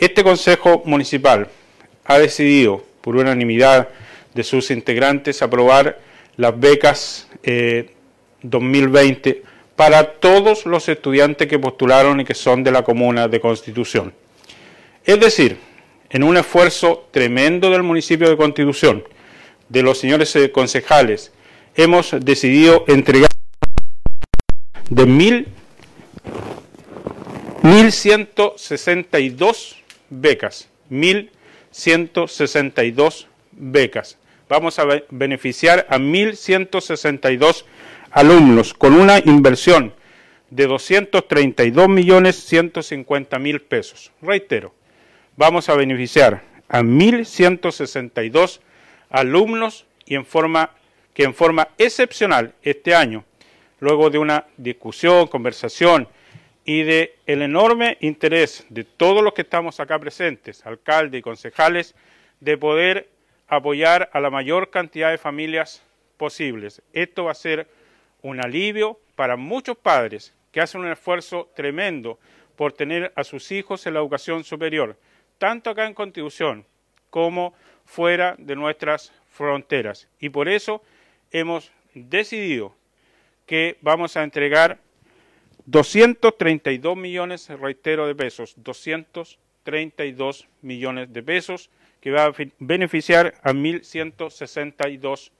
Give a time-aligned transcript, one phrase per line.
[0.00, 1.46] Este Consejo Municipal
[2.06, 3.90] ha decidido, por unanimidad
[4.32, 6.00] de sus integrantes, aprobar
[6.38, 7.28] las becas
[8.42, 9.42] 2020
[9.76, 14.14] para todos los estudiantes que postularon y que son de la comuna de Constitución.
[15.04, 15.58] Es decir,
[16.08, 19.04] en un esfuerzo tremendo del municipio de Constitución,
[19.68, 21.30] de los señores eh, concejales,
[21.74, 23.28] hemos decidido entregar
[24.88, 25.48] de mil,
[27.62, 29.79] 1.162
[30.10, 34.18] becas, 1.162 becas.
[34.48, 37.64] Vamos a beneficiar a 1.162
[38.10, 39.94] alumnos con una inversión
[40.50, 44.12] de 232 millones 150 mil pesos.
[44.20, 44.74] Reitero,
[45.36, 48.60] vamos a beneficiar a 1.162
[49.08, 50.72] alumnos y en forma,
[51.14, 53.24] que en forma excepcional este año,
[53.78, 56.08] luego de una discusión, conversación
[56.70, 61.96] y de el enorme interés de todos los que estamos acá presentes, alcaldes y concejales,
[62.38, 63.08] de poder
[63.48, 65.82] apoyar a la mayor cantidad de familias
[66.16, 66.80] posibles.
[66.92, 67.66] Esto va a ser
[68.22, 72.20] un alivio para muchos padres que hacen un esfuerzo tremendo
[72.54, 74.96] por tener a sus hijos en la educación superior,
[75.38, 76.64] tanto acá en Constitución
[77.10, 77.52] como
[77.84, 80.06] fuera de nuestras fronteras.
[80.20, 80.84] Y por eso
[81.32, 82.76] hemos decidido
[83.44, 84.78] que vamos a entregar
[85.70, 95.30] 232 millones, reitero, de pesos, 232 millones de pesos, que va a beneficiar a 1.162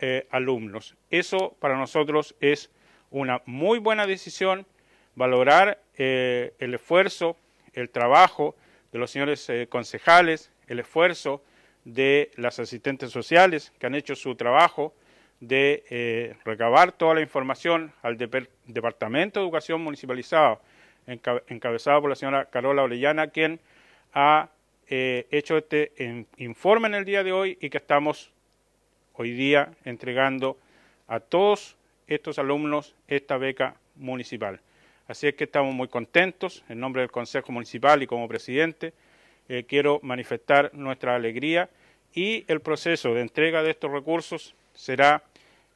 [0.00, 0.96] eh, alumnos.
[1.10, 2.70] Eso para nosotros es
[3.10, 4.66] una muy buena decisión,
[5.14, 7.38] valorar eh, el esfuerzo,
[7.72, 8.56] el trabajo
[8.92, 11.42] de los señores eh, concejales, el esfuerzo
[11.86, 14.92] de las asistentes sociales que han hecho su trabajo
[15.40, 20.60] de recabar toda la información al Departamento de Educación Municipalizado,
[21.06, 23.60] encabezado por la señora Carola Orellana, quien
[24.14, 24.48] ha
[24.88, 28.32] hecho este informe en el día de hoy y que estamos
[29.14, 30.58] hoy día entregando
[31.08, 31.76] a todos
[32.06, 34.60] estos alumnos esta beca municipal.
[35.06, 38.92] Así es que estamos muy contentos, en nombre del Consejo Municipal y como presidente,
[39.48, 41.68] eh, quiero manifestar nuestra alegría
[42.14, 45.22] y el proceso de entrega de estos recursos será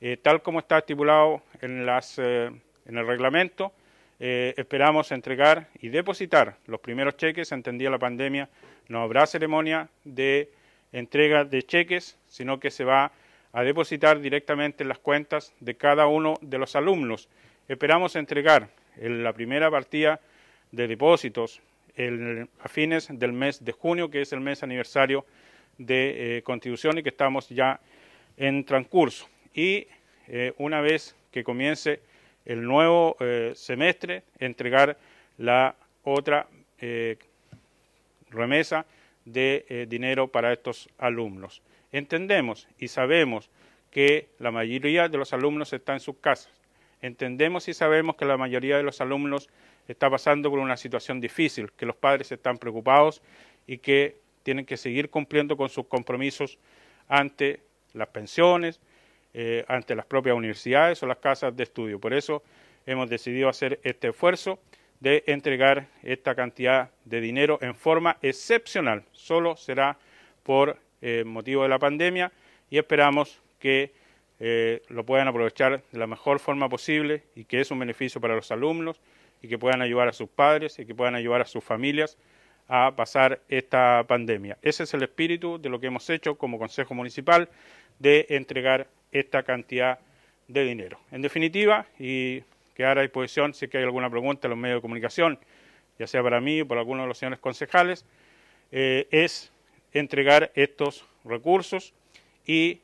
[0.01, 2.51] eh, tal como está estipulado en, las, eh,
[2.87, 3.73] en el reglamento.
[4.21, 8.49] esperamos entregar y depositar los primeros cheques, entendía la pandemia,
[8.89, 10.51] no habrá ceremonia de
[10.93, 13.13] entrega de cheques, sino que se va
[13.53, 17.29] a depositar directamente en las cuentas de cada uno de los alumnos.
[17.69, 20.21] Esperamos entregar la primera partida
[20.73, 21.61] de depósitos
[22.61, 25.25] a fines del mes de junio, que es el mes aniversario
[25.79, 27.81] de eh, Constitución y que estamos ya
[28.37, 29.29] en transcurso.
[29.59, 29.89] Y
[30.29, 32.01] eh, una vez que comience
[32.45, 34.97] el nuevo eh, semestre, entregar
[35.37, 35.75] la
[36.05, 36.47] otra
[38.31, 38.87] remesa
[39.25, 41.61] de dinero para estos alumnos.
[41.91, 43.51] Entendemos y sabemos
[43.91, 46.53] que la mayoría de los alumnos está en sus casas.
[47.03, 49.49] Entendemos y sabemos que la mayoría de los alumnos
[49.89, 53.23] está pasando por una situación difícil, que los padres están preocupados
[53.67, 56.59] y que tienen que seguir cumpliendo con sus compromisos
[57.09, 57.61] ante
[57.93, 58.81] las pensiones,
[59.35, 61.99] eh, ante las propias universidades o las casas de estudio.
[62.01, 62.43] Por eso
[62.87, 64.59] hemos decidido hacer este esfuerzo
[65.01, 69.05] de entregar esta cantidad de dinero en forma excepcional.
[69.13, 69.99] Solo será
[70.43, 72.33] por eh, motivo de la pandemia
[72.71, 73.93] y esperamos que
[74.41, 78.35] eh, lo puedan aprovechar de la mejor forma posible y que es un beneficio para
[78.35, 79.01] los alumnos
[79.43, 82.19] y que puedan ayudar a sus padres y que puedan ayudar a sus familias
[82.69, 84.59] a pasar esta pandemia.
[84.63, 87.49] Ese es el espíritu de lo que hemos hecho como Consejo Municipal
[87.99, 89.99] de entregar esta cantidad
[90.49, 90.99] de dinero.
[91.11, 92.43] En definitiva, y
[92.75, 95.39] quedar a disposición si que hay alguna pregunta en los medios de comunicación,
[95.99, 98.05] ya sea para mí o por alguno de los señores concejales,
[98.71, 99.53] eh, es
[99.93, 101.95] entregar estos recursos
[102.47, 102.81] y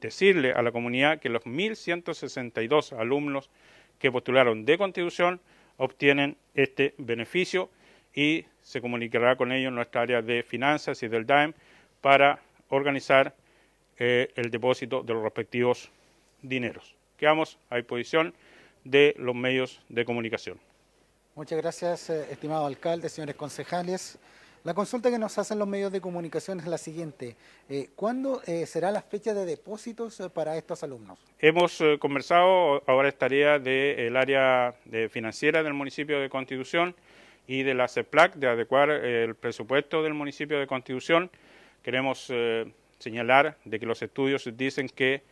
[0.00, 3.50] decirle a la comunidad que los 1.162 alumnos
[3.98, 5.40] que postularon de contribución
[5.76, 7.70] obtienen este beneficio
[8.14, 11.54] y se comunicará con ellos nuestra área de finanzas y del DAEM
[12.00, 13.34] para organizar
[14.00, 15.90] eh, el depósito de los respectivos
[16.42, 16.96] dineros.
[17.16, 18.34] Quedamos a disposición
[18.82, 20.58] de los medios de comunicación.
[21.36, 24.18] Muchas gracias, eh, estimado alcalde, señores concejales.
[24.62, 27.34] La consulta que nos hacen los medios de comunicación es la siguiente.
[27.70, 31.18] Eh, ¿Cuándo eh, será la fecha de depósitos eh, para estos alumnos?
[31.38, 36.94] Hemos conversado, ahora estaría del área de financiera del municipio de Constitución
[37.46, 41.30] y de la CEPLAC de adecuar el presupuesto del municipio de Constitución.
[41.82, 42.30] Queremos
[43.00, 45.22] señalar de que los estudios dicen que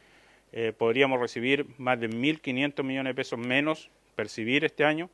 [0.78, 5.10] podríamos recibir más de 1.500 millones de pesos menos percibir este año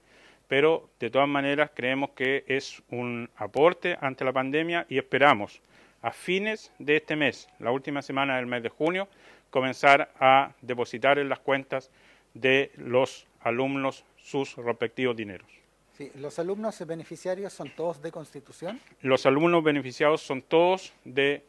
[0.48, 5.60] pero de todas maneras creemos que es un aporte ante la pandemia y esperamos
[6.02, 9.08] a fines de este mes, la última semana del mes de junio,
[9.50, 11.90] comenzar a depositar en las cuentas
[12.34, 15.48] de los alumnos sus respectivos dineros.
[15.96, 18.80] Sí, ¿Los alumnos beneficiarios son todos de Constitución?
[19.00, 21.42] Los alumnos beneficiados son todos de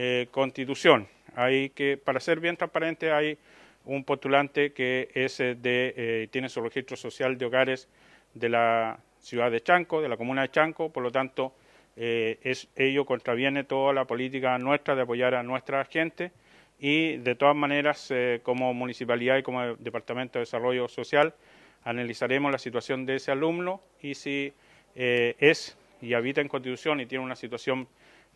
[0.00, 1.08] eh, Constitución.
[1.34, 3.36] Hay que, para ser bien transparente, hay
[3.84, 7.88] un postulante que es eh, de, eh, tiene su registro social de hogares
[8.32, 11.52] de la ciudad de Chanco, de la comuna de Chanco, por lo tanto,
[11.96, 16.30] es, ello contraviene toda la política nuestra de apoyar a nuestra gente
[16.78, 18.12] y de todas maneras,
[18.44, 21.34] como municipalidad y como Departamento de Desarrollo Social,
[21.82, 24.52] analizaremos la situación de ese alumno y si
[24.94, 27.88] eh, es y habita en Constitución y tiene una situación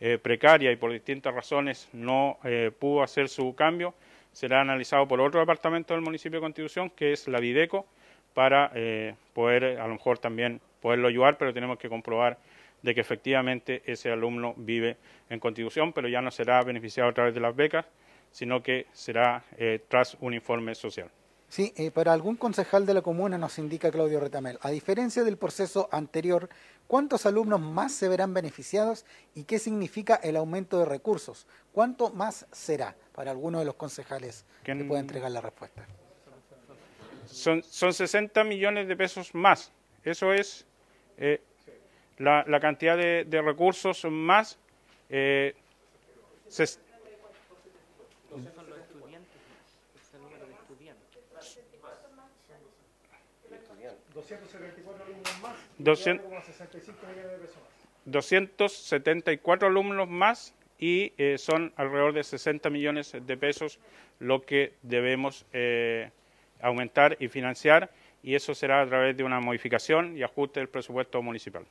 [0.04, 3.94] eh, precaria y por distintas razones no eh, pudo hacer su cambio,
[4.32, 7.86] será analizado por otro departamento del municipio de Constitución, que es la Videco,
[8.34, 8.72] para
[9.32, 12.36] poder a lo mejor también poderlo ayudar, pero tenemos que comprobar
[12.82, 14.96] de que efectivamente ese alumno vive
[15.30, 17.86] en Constitución, pero ya no será beneficiado a través de las becas,
[18.32, 19.44] sino que será
[19.88, 21.10] tras un informe social.
[21.52, 25.36] Sí, eh, para algún concejal de la comuna nos indica Claudio Retamel, a diferencia del
[25.36, 26.48] proceso anterior,
[26.86, 29.04] ¿cuántos alumnos más se verán beneficiados
[29.34, 31.46] y qué significa el aumento de recursos?
[31.70, 35.86] ¿Cuánto más será para alguno de los concejales que pueda entregar la respuesta?
[37.26, 39.72] Son, son 60 millones de pesos más.
[40.04, 40.64] Eso es
[41.18, 41.42] eh,
[42.16, 44.58] la, cantidad de, recursos más.
[45.10, 45.54] Eh,
[54.40, 55.56] 274 alumnos más.
[58.04, 63.78] 274 alumnos más y eh, son alrededor de 60 millones de pesos
[64.18, 66.10] lo que debemos eh,
[66.60, 67.90] aumentar y financiar
[68.22, 71.64] y eso será a través de una modificación y ajuste del presupuesto municipal.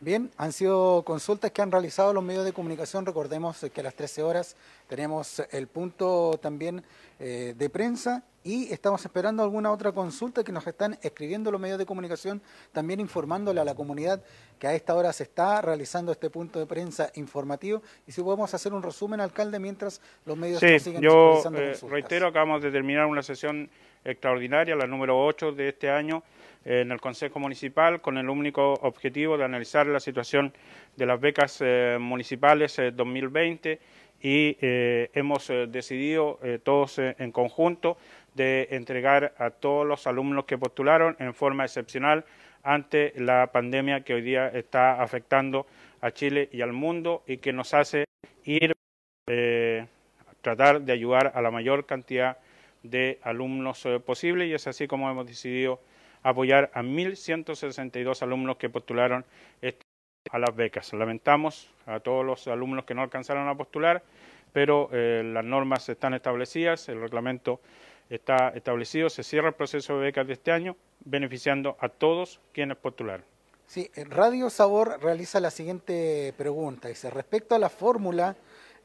[0.00, 3.04] Bien, han sido consultas que han realizado los medios de comunicación.
[3.04, 4.54] Recordemos que a las 13 horas
[4.86, 6.84] tenemos el punto también
[7.18, 11.76] eh, de prensa y estamos esperando alguna otra consulta que nos están escribiendo los medios
[11.76, 12.40] de comunicación,
[12.72, 14.22] también informándole a la comunidad
[14.58, 17.82] que a esta hora se está realizando este punto de prensa informativo.
[18.06, 22.28] Y si podemos hacer un resumen, alcalde, mientras los medios sí, siguen yo eh, reitero,
[22.28, 23.68] acabamos de terminar una sesión
[24.02, 26.22] extraordinaria, la número 8 de este año,
[26.64, 30.54] en el Consejo Municipal con el único objetivo de analizar la situación
[30.96, 33.78] de las becas eh, municipales 2020 eh,
[34.20, 37.98] y eh, hemos decidido todos en conjunto
[38.38, 42.24] de entregar a todos los alumnos que postularon en forma excepcional
[42.62, 45.66] ante la pandemia que hoy día está afectando
[46.00, 48.04] a Chile y al mundo y que nos hace
[48.44, 48.72] ir
[49.28, 52.38] a tratar de ayudar a la mayor cantidad
[52.84, 55.80] de alumnos posible y es así como hemos decidido
[56.22, 59.24] apoyar a 1.162 alumnos que postularon
[59.60, 59.82] este
[60.30, 60.92] a las becas.
[60.92, 64.02] Lamentamos a todos los alumnos que no alcanzaron a postular,
[64.52, 67.60] pero eh, las normas están establecidas, el reglamento
[68.10, 72.76] está establecido, se cierra el proceso de becas de este año, beneficiando a todos quienes
[72.76, 73.24] postularon.
[73.66, 78.34] Sí, Radio Sabor realiza la siguiente pregunta, dice, respecto a la fórmula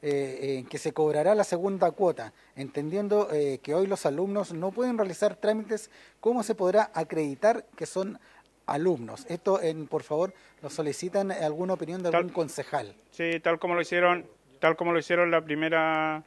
[0.02, 4.72] eh, en que se cobrará la segunda cuota, entendiendo eh, que hoy los alumnos no
[4.72, 5.90] pueden realizar trámites,
[6.20, 8.18] ¿cómo se podrá acreditar que son
[8.66, 9.24] alumnos?
[9.30, 12.94] Esto, en, por favor, lo solicitan alguna opinión de algún concejal.
[13.10, 14.26] Sí, tal como lo hicieron,
[14.60, 16.24] tal como lo hicieron la primera,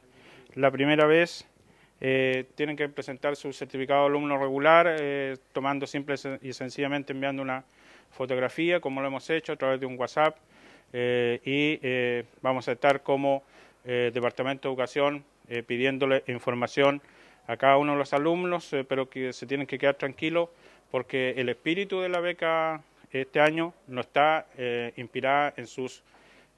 [0.54, 1.46] la primera vez.
[2.00, 4.96] Eh, tienen que presentar su certificado de alumno regular,
[5.52, 7.64] tomando simple y sencillamente enviando una
[8.10, 10.36] fotografía, como lo hemos hecho a través de un WhatsApp,
[10.92, 11.78] y
[12.40, 13.42] vamos a estar como
[13.90, 17.00] eh, Departamento de Educación eh, pidiéndole información
[17.46, 20.50] a cada uno de los alumnos, eh, pero que se tienen que quedar tranquilos
[20.90, 24.46] porque el espíritu de la beca este año no está
[24.96, 26.02] inspirada en sus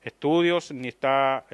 [0.02, 1.44] estudios ni está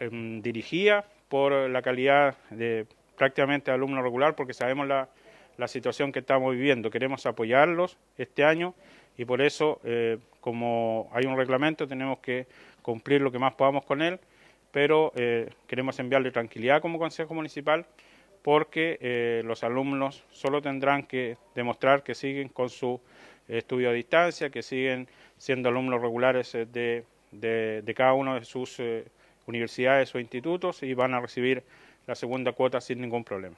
[0.00, 5.08] dirigida por la calidad de prácticamente alumno regular porque sabemos la,
[5.56, 6.90] la situación que estamos viviendo.
[6.90, 8.74] Queremos apoyarlos este año
[9.16, 9.80] y por eso,
[10.40, 12.46] como hay un reglamento, tenemos que
[12.82, 14.20] cumplir lo que más podamos con él
[14.70, 17.86] pero eh, queremos enviarle tranquilidad como Consejo Municipal
[18.42, 23.00] porque eh, los alumnos solo tendrán que demostrar que siguen con su
[23.48, 28.80] estudio a distancia, que siguen siendo alumnos regulares eh, de, de, cada uno de sus
[29.48, 31.64] universidades o institutos y van a recibir
[32.06, 33.56] la segunda cuota sin ningún problema.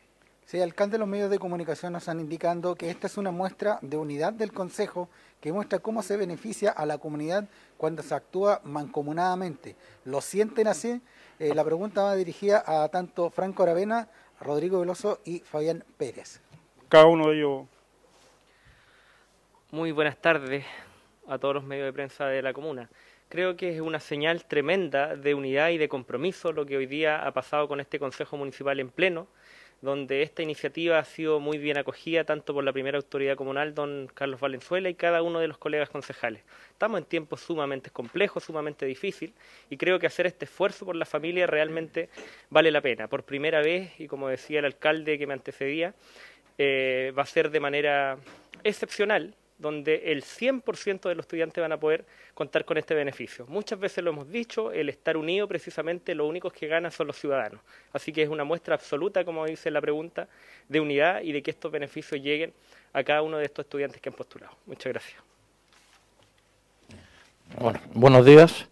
[0.50, 3.96] Sí, alcalde, los medios de comunicación nos están indicando que esta es una muestra de
[3.96, 5.08] unidad del Consejo
[5.40, 9.76] que muestra cómo se beneficia a la comunidad cuando se actúa mancomunadamente.
[10.04, 11.00] ¿Lo sienten así?
[11.38, 14.08] Eh, la pregunta va dirigida a tanto Franco Aravena,
[14.40, 16.40] Rodrigo Veloso y Fabián Pérez.
[16.88, 17.66] Cada uno de ellos
[19.70, 20.64] Muy buenas tardes
[21.28, 22.90] a todos los medios de prensa de la comuna.
[23.30, 27.24] Creo que es una señal tremenda de unidad y de compromiso lo que hoy día
[27.24, 29.28] ha pasado con este Consejo Municipal en pleno,
[29.82, 34.10] donde esta iniciativa ha sido muy bien acogida tanto por la primera autoridad comunal, don
[34.14, 36.42] Carlos Valenzuela, y cada uno de los colegas concejales.
[36.72, 39.32] Estamos en tiempos sumamente complejos, sumamente difíciles,
[39.70, 42.08] y creo que hacer este esfuerzo por la familia realmente
[42.48, 43.06] vale la pena.
[43.06, 45.94] Por primera vez, y como decía el alcalde que me antecedía,
[46.58, 48.18] eh, va a ser de manera
[48.64, 53.46] excepcional donde el 100% de los estudiantes van a poder contar con este beneficio.
[53.46, 57.16] Muchas veces lo hemos dicho, el estar unido precisamente lo únicos que ganan son los
[57.16, 57.60] ciudadanos.
[57.92, 60.28] Así que es una muestra absoluta, como dice la pregunta,
[60.68, 62.54] de unidad y de que estos beneficios lleguen
[62.92, 64.56] a cada uno de estos estudiantes que han postulado.
[64.66, 65.22] Muchas gracias.
[67.58, 68.68] Bueno, buenos días.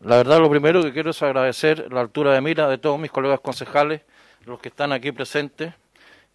[0.00, 3.10] La verdad, lo primero que quiero es agradecer la altura de mira de todos mis
[3.10, 4.02] colegas concejales,
[4.44, 5.74] los que están aquí presentes,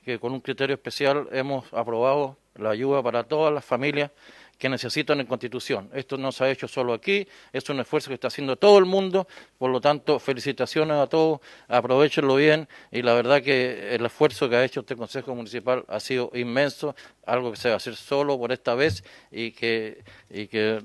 [0.03, 4.11] que con un criterio especial hemos aprobado la ayuda para todas las familias
[4.57, 5.89] que necesitan en Constitución.
[5.93, 8.85] Esto no se ha hecho solo aquí, es un esfuerzo que está haciendo todo el
[8.85, 14.49] mundo, por lo tanto, felicitaciones a todos, aprovechenlo bien y la verdad que el esfuerzo
[14.49, 16.95] que ha hecho este Consejo Municipal ha sido inmenso,
[17.25, 20.81] algo que se va a hacer solo por esta vez y que, y que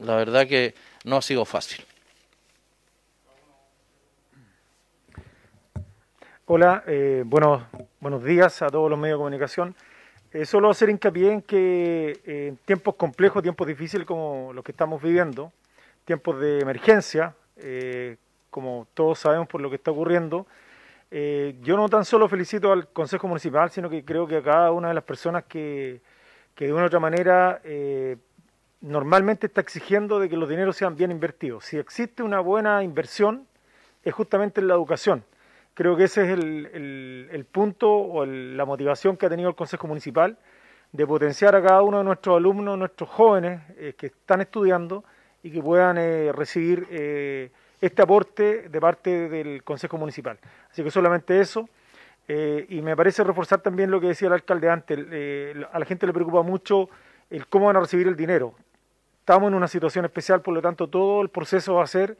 [0.00, 0.74] la verdad que
[1.04, 1.84] no ha sido fácil.
[6.52, 7.62] Hola, eh, buenos,
[8.00, 9.72] buenos días a todos los medios de comunicación.
[10.32, 14.72] Eh, solo hacer hincapié en que eh, en tiempos complejos, tiempos difíciles como los que
[14.72, 15.52] estamos viviendo,
[16.04, 18.16] tiempos de emergencia, eh,
[18.50, 20.48] como todos sabemos por lo que está ocurriendo,
[21.12, 24.88] yo no tan solo felicito al Consejo Municipal, sino que creo que a cada una
[24.88, 26.00] de las personas que,
[26.56, 27.62] que de una u otra manera
[28.80, 31.66] normalmente está exigiendo de que los dineros sean bien invertidos.
[31.66, 33.46] Si existe una buena inversión,
[34.02, 35.22] es justamente en la educación.
[35.80, 40.36] Creo que ese es el, punto o la motivación que ha tenido el Consejo Municipal
[40.92, 45.04] de potenciar a cada uno de nuestros alumnos, nuestros jóvenes eh, que están estudiando
[45.42, 50.38] y que puedan eh, recibir eh, este aporte de parte del Consejo Municipal.
[50.70, 51.66] Así que solamente eso.
[52.28, 54.98] y me parece reforzar también lo que decía el alcalde antes.
[55.72, 56.90] a la gente le preocupa mucho
[57.30, 58.52] el cómo van a recibir el dinero.
[59.20, 62.18] Estamos en una situación especial, por lo tanto todo el proceso va a ser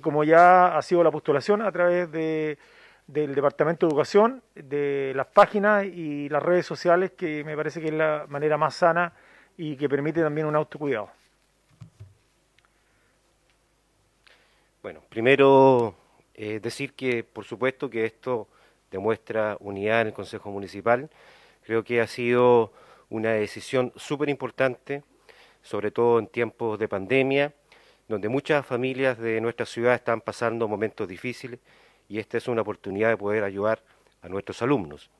[0.00, 2.56] como ya ha sido la postulación a través de
[3.06, 7.88] del Departamento de Educación, de las páginas y las redes sociales, que me parece que
[7.88, 9.12] es la manera más sana
[9.56, 11.10] y que permite también un autocuidado.
[14.82, 15.94] Bueno, primero
[16.34, 18.48] eh, decir que por supuesto que esto
[18.90, 21.10] demuestra unidad en el Consejo Municipal.
[21.64, 22.72] Creo que ha sido
[23.08, 25.02] una decisión súper importante,
[25.62, 27.54] sobre todo en tiempos de pandemia,
[28.08, 31.60] donde muchas familias de nuestra ciudad están pasando momentos difíciles
[32.08, 33.82] y esta es una oportunidad de poder ayudar
[34.22, 35.10] a nuestros alumnos.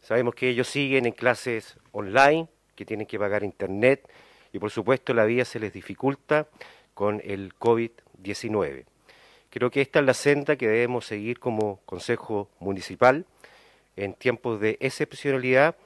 [0.00, 4.08] Sabemos que ellos siguen en clases online, que tienen que pagar internet
[4.52, 6.48] y por supuesto la vida se les dificulta
[6.94, 8.84] con el COVID-19.
[9.50, 13.24] Creo que esta es la senda que debemos seguir como Consejo Municipal.
[13.96, 15.76] En tiempos de excepcionalidad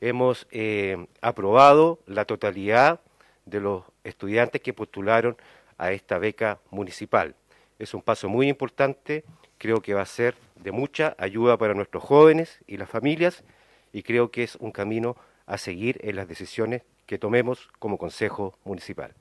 [0.00, 3.00] hemos eh, aprobado la totalidad
[3.44, 5.36] de los estudiantes que postularon
[5.76, 7.34] a esta beca municipal.
[7.78, 9.24] Es un paso muy importante
[9.60, 13.44] creo que va a ser de mucha ayuda para nuestros jóvenes y las familias
[13.92, 18.58] y creo que es un camino a seguir en las decisiones que tomemos como Consejo
[18.64, 19.12] Municipal.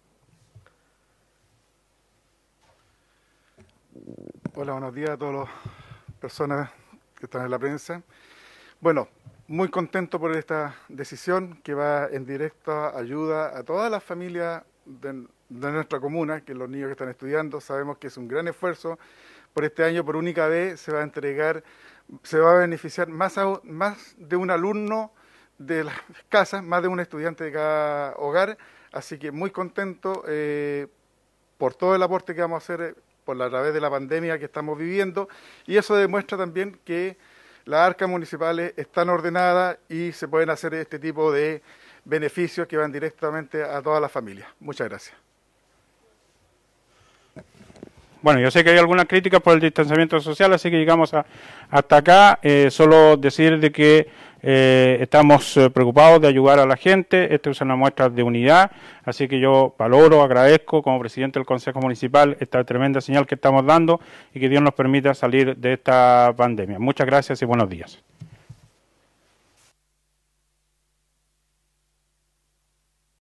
[4.55, 5.49] Hola, buenos días a todas las
[6.21, 6.71] personas
[7.19, 8.01] que están en la prensa.
[8.79, 9.09] Bueno,
[9.49, 15.25] muy contento por esta decisión que va en directa ayuda a todas las familias de,
[15.49, 18.97] de nuestra comuna, que los niños que están estudiando, sabemos que es un gran esfuerzo
[19.53, 21.63] por este año, por única vez, se va a entregar,
[22.23, 25.11] se va a beneficiar más, más de un alumno
[25.57, 25.95] de las
[26.29, 28.57] casas, más de un estudiante de cada hogar.
[28.91, 30.87] Así que muy contento eh,
[31.57, 33.89] por todo el aporte que vamos a hacer eh, por la, a través de la
[33.89, 35.29] pandemia que estamos viviendo.
[35.67, 37.17] Y eso demuestra también que
[37.65, 41.61] las arcas municipales están ordenadas y se pueden hacer este tipo de
[42.05, 44.49] beneficios que van directamente a todas las familias.
[44.59, 45.28] Muchas gracias.
[48.21, 51.13] Bueno, yo sé que hay alguna crítica por el distanciamiento social, así que llegamos
[51.69, 52.39] hasta acá.
[52.41, 54.07] Eh, solo decir de que
[54.41, 57.33] eh, estamos eh, preocupados de ayudar a la gente.
[57.33, 58.71] Esta es una muestra de unidad,
[59.05, 63.65] así que yo valoro, agradezco como presidente del Consejo Municipal esta tremenda señal que estamos
[63.65, 64.01] dando
[64.33, 66.77] y que Dios nos permita salir de esta pandemia.
[66.77, 68.03] Muchas gracias y buenos días.